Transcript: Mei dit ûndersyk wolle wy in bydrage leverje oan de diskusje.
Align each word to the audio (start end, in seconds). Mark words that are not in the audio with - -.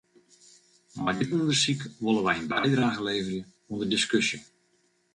Mei 1.03 1.15
dit 1.17 1.31
ûndersyk 1.37 1.81
wolle 2.03 2.21
wy 2.25 2.33
in 2.39 2.49
bydrage 2.51 3.01
leverje 3.05 3.41
oan 3.69 3.79
de 3.81 3.85
diskusje. 3.95 4.37